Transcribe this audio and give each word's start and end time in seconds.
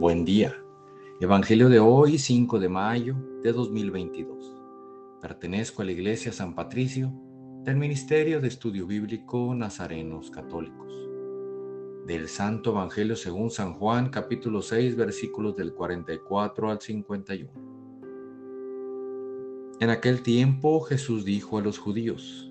Buen 0.00 0.24
día. 0.24 0.56
Evangelio 1.20 1.68
de 1.68 1.78
hoy, 1.78 2.16
5 2.16 2.58
de 2.58 2.70
mayo 2.70 3.16
de 3.42 3.52
2022. 3.52 4.62
Pertenezco 5.20 5.82
a 5.82 5.84
la 5.84 5.92
Iglesia 5.92 6.32
San 6.32 6.54
Patricio 6.54 7.12
del 7.64 7.76
Ministerio 7.76 8.40
de 8.40 8.48
Estudio 8.48 8.86
Bíblico 8.86 9.54
Nazarenos 9.54 10.30
Católicos. 10.30 10.90
Del 12.06 12.28
Santo 12.28 12.70
Evangelio 12.70 13.14
según 13.14 13.50
San 13.50 13.74
Juan, 13.74 14.08
capítulo 14.08 14.62
6, 14.62 14.96
versículos 14.96 15.54
del 15.54 15.74
44 15.74 16.70
al 16.70 16.80
51. 16.80 17.50
En 19.80 19.90
aquel 19.90 20.22
tiempo 20.22 20.80
Jesús 20.80 21.26
dijo 21.26 21.58
a 21.58 21.60
los 21.60 21.78
judíos, 21.78 22.50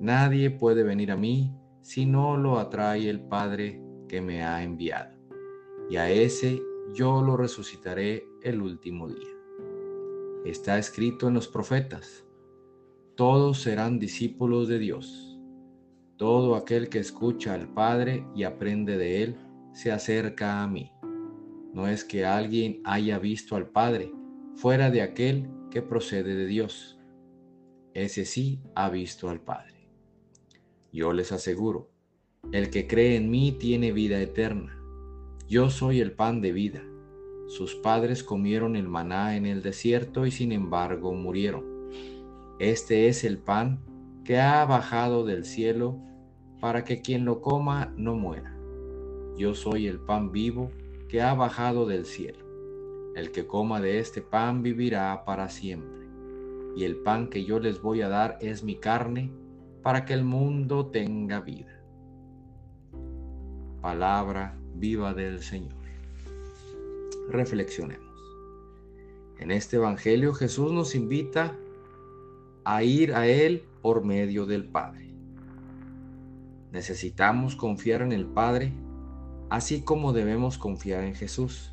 Nadie 0.00 0.48
puede 0.48 0.82
venir 0.82 1.12
a 1.12 1.16
mí 1.16 1.54
si 1.82 2.06
no 2.06 2.38
lo 2.38 2.58
atrae 2.58 3.10
el 3.10 3.20
Padre 3.20 3.82
que 4.08 4.22
me 4.22 4.42
ha 4.42 4.62
enviado, 4.62 5.14
y 5.90 5.96
a 5.96 6.08
ese 6.10 6.69
yo 6.92 7.22
lo 7.22 7.36
resucitaré 7.36 8.26
el 8.42 8.60
último 8.60 9.08
día. 9.08 9.28
Está 10.44 10.78
escrito 10.78 11.28
en 11.28 11.34
los 11.34 11.46
profetas, 11.46 12.24
todos 13.14 13.60
serán 13.60 13.98
discípulos 13.98 14.68
de 14.68 14.78
Dios. 14.78 15.38
Todo 16.16 16.56
aquel 16.56 16.88
que 16.88 16.98
escucha 16.98 17.54
al 17.54 17.72
Padre 17.72 18.26
y 18.34 18.44
aprende 18.44 18.96
de 18.96 19.22
Él, 19.22 19.36
se 19.72 19.92
acerca 19.92 20.62
a 20.62 20.66
mí. 20.66 20.90
No 21.72 21.86
es 21.86 22.04
que 22.04 22.24
alguien 22.24 22.80
haya 22.84 23.18
visto 23.18 23.56
al 23.56 23.68
Padre 23.68 24.12
fuera 24.56 24.90
de 24.90 25.02
aquel 25.02 25.48
que 25.70 25.82
procede 25.82 26.34
de 26.34 26.46
Dios. 26.46 26.98
Ese 27.94 28.24
sí 28.24 28.60
ha 28.74 28.90
visto 28.90 29.28
al 29.28 29.40
Padre. 29.40 29.88
Yo 30.92 31.12
les 31.12 31.30
aseguro, 31.30 31.90
el 32.52 32.70
que 32.70 32.86
cree 32.86 33.16
en 33.16 33.30
mí 33.30 33.52
tiene 33.52 33.92
vida 33.92 34.20
eterna 34.20 34.79
yo 35.50 35.68
soy 35.68 36.00
el 36.00 36.12
pan 36.12 36.40
de 36.40 36.52
vida. 36.52 36.80
Sus 37.48 37.74
padres 37.74 38.22
comieron 38.22 38.76
el 38.76 38.86
maná 38.86 39.36
en 39.36 39.46
el 39.46 39.62
desierto 39.62 40.24
y 40.24 40.30
sin 40.30 40.52
embargo 40.52 41.12
murieron. 41.12 41.64
Este 42.60 43.08
es 43.08 43.24
el 43.24 43.38
pan 43.38 43.80
que 44.22 44.38
ha 44.38 44.64
bajado 44.64 45.24
del 45.24 45.44
cielo 45.44 45.98
para 46.60 46.84
que 46.84 47.02
quien 47.02 47.24
lo 47.24 47.40
coma 47.40 47.92
no 47.96 48.14
muera. 48.14 48.56
Yo 49.36 49.56
soy 49.56 49.88
el 49.88 49.98
pan 49.98 50.30
vivo 50.30 50.70
que 51.08 51.20
ha 51.20 51.34
bajado 51.34 51.84
del 51.84 52.06
cielo. 52.06 52.46
El 53.16 53.32
que 53.32 53.48
coma 53.48 53.80
de 53.80 53.98
este 53.98 54.22
pan 54.22 54.62
vivirá 54.62 55.24
para 55.24 55.48
siempre. 55.48 56.06
Y 56.76 56.84
el 56.84 56.94
pan 56.98 57.26
que 57.26 57.44
yo 57.44 57.58
les 57.58 57.82
voy 57.82 58.02
a 58.02 58.08
dar 58.08 58.38
es 58.40 58.62
mi 58.62 58.76
carne 58.76 59.32
para 59.82 60.04
que 60.04 60.14
el 60.14 60.22
mundo 60.22 60.86
tenga 60.86 61.40
vida. 61.40 61.82
Palabra 63.80 64.59
viva 64.80 65.12
del 65.12 65.42
Señor. 65.42 65.74
Reflexionemos. 67.28 68.08
En 69.38 69.50
este 69.50 69.76
Evangelio 69.76 70.32
Jesús 70.32 70.72
nos 70.72 70.94
invita 70.94 71.54
a 72.64 72.82
ir 72.82 73.14
a 73.14 73.26
Él 73.26 73.64
por 73.82 74.04
medio 74.04 74.46
del 74.46 74.64
Padre. 74.64 75.10
Necesitamos 76.72 77.56
confiar 77.56 78.02
en 78.02 78.12
el 78.12 78.26
Padre, 78.26 78.72
así 79.50 79.82
como 79.82 80.12
debemos 80.12 80.56
confiar 80.56 81.04
en 81.04 81.14
Jesús. 81.14 81.72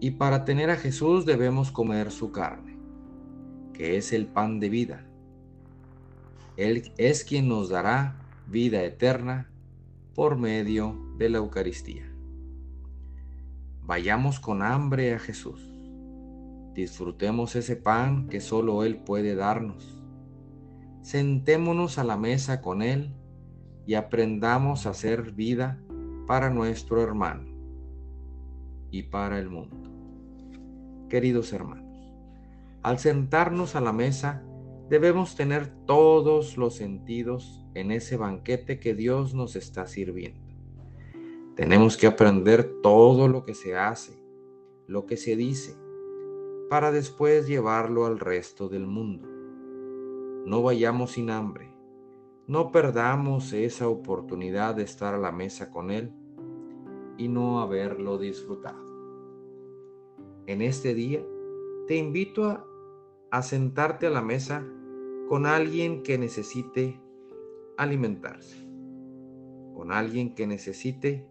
Y 0.00 0.12
para 0.12 0.44
tener 0.44 0.70
a 0.70 0.76
Jesús 0.76 1.26
debemos 1.26 1.72
comer 1.72 2.10
su 2.10 2.30
carne, 2.30 2.76
que 3.72 3.96
es 3.96 4.12
el 4.12 4.26
pan 4.26 4.60
de 4.60 4.68
vida. 4.68 5.06
Él 6.56 6.92
es 6.98 7.24
quien 7.24 7.48
nos 7.48 7.68
dará 7.68 8.16
vida 8.46 8.82
eterna 8.84 9.50
por 10.16 10.38
medio 10.38 10.98
de 11.18 11.28
la 11.28 11.36
Eucaristía. 11.36 12.10
Vayamos 13.82 14.40
con 14.40 14.62
hambre 14.62 15.12
a 15.12 15.18
Jesús. 15.18 15.60
Disfrutemos 16.72 17.54
ese 17.54 17.76
pan 17.76 18.26
que 18.28 18.40
solo 18.40 18.82
Él 18.82 18.96
puede 18.96 19.34
darnos. 19.34 20.02
Sentémonos 21.02 21.98
a 21.98 22.04
la 22.04 22.16
mesa 22.16 22.62
con 22.62 22.80
Él 22.80 23.14
y 23.84 23.92
aprendamos 23.92 24.86
a 24.86 24.90
hacer 24.90 25.32
vida 25.32 25.78
para 26.26 26.48
nuestro 26.48 27.02
hermano 27.02 27.50
y 28.90 29.02
para 29.02 29.38
el 29.38 29.50
mundo. 29.50 29.76
Queridos 31.10 31.52
hermanos, 31.52 32.10
al 32.82 32.98
sentarnos 32.98 33.76
a 33.76 33.82
la 33.82 33.92
mesa 33.92 34.42
debemos 34.88 35.34
tener 35.34 35.66
todos 35.86 36.56
los 36.56 36.74
sentidos 36.74 37.64
en 37.74 37.90
ese 37.90 38.16
banquete 38.16 38.78
que 38.78 38.94
Dios 38.94 39.34
nos 39.34 39.56
está 39.56 39.86
sirviendo. 39.86 40.40
Tenemos 41.56 41.96
que 41.96 42.06
aprender 42.06 42.80
todo 42.82 43.28
lo 43.28 43.44
que 43.44 43.54
se 43.54 43.76
hace, 43.76 44.22
lo 44.86 45.06
que 45.06 45.16
se 45.16 45.36
dice, 45.36 45.76
para 46.68 46.92
después 46.92 47.46
llevarlo 47.46 48.06
al 48.06 48.18
resto 48.18 48.68
del 48.68 48.86
mundo. 48.86 49.28
No 50.44 50.62
vayamos 50.62 51.12
sin 51.12 51.30
hambre, 51.30 51.74
no 52.46 52.70
perdamos 52.70 53.52
esa 53.52 53.88
oportunidad 53.88 54.74
de 54.76 54.84
estar 54.84 55.14
a 55.14 55.18
la 55.18 55.32
mesa 55.32 55.70
con 55.70 55.90
Él 55.90 56.12
y 57.16 57.28
no 57.28 57.60
haberlo 57.60 58.18
disfrutado. 58.18 58.84
En 60.46 60.62
este 60.62 60.94
día 60.94 61.24
te 61.88 61.96
invito 61.96 62.44
a, 62.44 62.64
a 63.32 63.42
sentarte 63.42 64.06
a 64.06 64.10
la 64.10 64.22
mesa 64.22 64.64
con 65.28 65.44
alguien 65.44 66.04
que 66.04 66.18
necesite 66.18 67.00
alimentarse, 67.76 68.64
con 69.74 69.90
alguien 69.90 70.36
que 70.36 70.46
necesite 70.46 71.26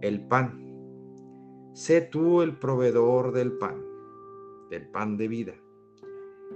el 0.00 0.24
pan. 0.28 0.60
Sé 1.72 2.00
tú 2.00 2.42
el 2.42 2.56
proveedor 2.56 3.32
del 3.32 3.54
pan, 3.58 3.82
del 4.70 4.88
pan 4.88 5.16
de 5.16 5.26
vida, 5.26 5.54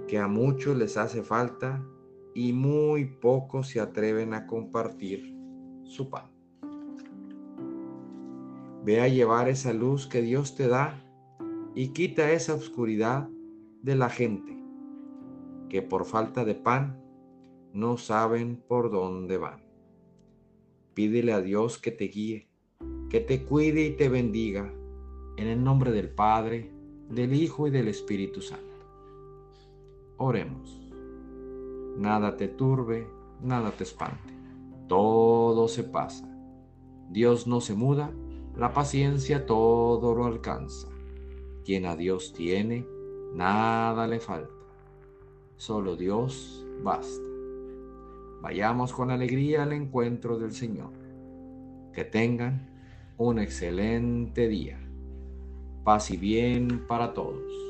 que 0.07 0.17
a 0.17 0.27
muchos 0.27 0.77
les 0.77 0.95
hace 0.95 1.21
falta 1.21 1.85
y 2.33 2.53
muy 2.53 3.03
pocos 3.05 3.67
se 3.67 3.81
atreven 3.81 4.33
a 4.33 4.47
compartir 4.47 5.35
su 5.83 6.09
pan. 6.09 6.31
Ve 8.85 9.01
a 9.01 9.09
llevar 9.09 9.49
esa 9.49 9.73
luz 9.73 10.07
que 10.07 10.21
Dios 10.21 10.55
te 10.55 10.69
da 10.69 11.03
y 11.75 11.89
quita 11.89 12.31
esa 12.31 12.53
oscuridad 12.53 13.27
de 13.81 13.95
la 13.95 14.09
gente 14.09 14.58
que 15.69 15.81
por 15.81 16.05
falta 16.05 16.43
de 16.43 16.55
pan 16.55 17.01
no 17.73 17.97
saben 17.97 18.57
por 18.67 18.91
dónde 18.91 19.37
van. 19.37 19.61
Pídele 20.93 21.31
a 21.31 21.41
Dios 21.41 21.77
que 21.77 21.91
te 21.91 22.05
guíe, 22.05 22.49
que 23.09 23.19
te 23.19 23.45
cuide 23.45 23.85
y 23.85 23.91
te 23.91 24.09
bendiga, 24.09 24.73
en 25.37 25.47
el 25.47 25.63
nombre 25.63 25.91
del 25.91 26.09
Padre, 26.09 26.71
del 27.09 27.33
Hijo 27.33 27.67
y 27.67 27.71
del 27.71 27.87
Espíritu 27.87 28.41
Santo. 28.41 28.65
Oremos. 30.17 30.77
Nada 31.97 32.35
te 32.35 32.47
turbe, 32.47 33.07
nada 33.41 33.71
te 33.71 33.83
espante. 33.83 34.33
Todo 34.87 35.67
se 35.67 35.83
pasa. 35.83 36.27
Dios 37.09 37.47
no 37.47 37.61
se 37.61 37.75
muda, 37.75 38.11
la 38.55 38.73
paciencia 38.73 39.45
todo 39.45 40.13
lo 40.13 40.25
alcanza. 40.25 40.89
Quien 41.63 41.85
a 41.85 41.95
Dios 41.95 42.33
tiene, 42.33 42.85
nada 43.33 44.07
le 44.07 44.19
falta. 44.19 44.58
Solo 45.59 45.97
Dios 45.97 46.65
basta. 46.85 47.27
Vayamos 48.41 48.93
con 48.93 49.11
alegría 49.11 49.63
al 49.63 49.73
encuentro 49.73 50.39
del 50.39 50.53
Señor. 50.53 50.93
Que 51.91 52.05
tengan 52.05 52.69
un 53.17 53.39
excelente 53.39 54.47
día. 54.47 54.79
Paz 55.83 56.11
y 56.11 56.15
bien 56.15 56.87
para 56.87 57.13
todos. 57.13 57.68